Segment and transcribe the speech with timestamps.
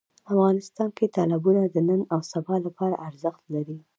[0.31, 3.77] افغانستان کې تالابونه د نن او سبا لپاره ارزښت لري.